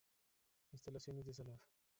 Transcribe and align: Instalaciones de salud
Instalaciones 0.73 1.27
de 1.27 1.33
salud 1.35 1.59